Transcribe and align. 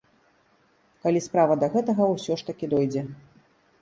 Калі 1.03 1.19
справа 1.27 1.53
да 1.65 1.71
гэтага 1.75 2.03
ўсё 2.15 2.33
ж 2.43 2.51
такі 2.51 2.65
дойдзе. 2.73 3.09